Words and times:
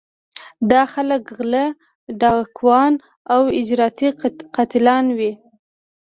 دا 0.71 0.81
خلک 0.93 1.21
غلۀ، 1.37 1.65
ډاکوان 2.21 2.93
او 3.33 3.41
اجرتي 3.59 4.07
قاتلان 4.55 5.05
وي 5.17 5.31